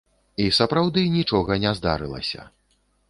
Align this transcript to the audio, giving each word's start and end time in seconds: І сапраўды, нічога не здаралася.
І 0.45 0.47
сапраўды, 0.59 1.03
нічога 1.17 1.59
не 1.67 1.75
здаралася. 1.81 2.51